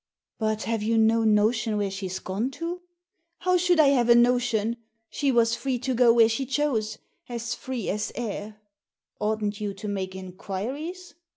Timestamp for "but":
0.39-0.63